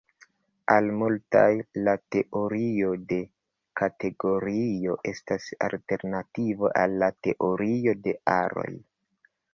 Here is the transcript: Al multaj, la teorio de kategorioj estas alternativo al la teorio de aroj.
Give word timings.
Al 0.75 0.87
multaj, 1.01 1.49
la 1.87 1.93
teorio 2.15 2.95
de 3.11 3.19
kategorioj 3.81 4.97
estas 5.13 5.45
alternativo 5.69 6.73
al 6.85 6.97
la 7.05 7.11
teorio 7.29 7.95
de 8.09 8.17
aroj. 8.41 8.71